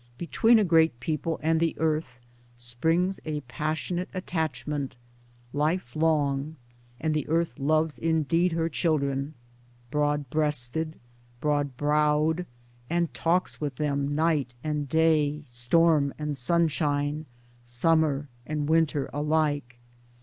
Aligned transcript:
Between 0.17 0.57
a 0.57 0.63
great 0.63 0.99
people 0.99 1.39
and 1.43 1.59
the 1.59 1.75
earth 1.77 2.17
springs 2.57 3.19
a 3.23 3.41
pas 3.41 3.77
sionate 3.77 4.07
attachment, 4.15 4.95
lifelong— 5.53 6.55
and 6.99 7.13
the 7.13 7.27
earth 7.29 7.59
loves 7.59 7.99
indeed 7.99 8.53
her 8.53 8.67
children, 8.67 9.35
broad 9.91 10.27
breasted, 10.31 10.97
broad 11.39 11.77
browed, 11.77 12.47
and 12.89 13.13
talks 13.13 13.61
with 13.61 13.75
them 13.75 14.15
night 14.15 14.55
and 14.63 14.89
day, 14.89 15.39
storm 15.43 16.15
and 16.17 16.35
sunshine, 16.35 17.27
summer 17.61 18.27
and 18.43 18.67
winter 18.67 19.07
alike. 19.13 19.77